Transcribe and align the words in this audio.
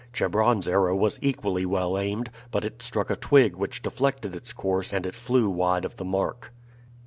Chebron's 0.13 0.67
arrow 0.67 0.95
was 0.95 1.19
equally 1.21 1.63
well 1.63 1.95
aimed, 1.95 2.31
but 2.49 2.65
it 2.65 2.81
struck 2.81 3.11
a 3.11 3.15
twig 3.15 3.55
which 3.55 3.83
deflected 3.83 4.33
its 4.33 4.51
course 4.51 4.93
and 4.93 5.05
it 5.05 5.13
flew 5.13 5.47
wide 5.47 5.85
of 5.85 5.97
the 5.97 6.03
mark. 6.05 6.51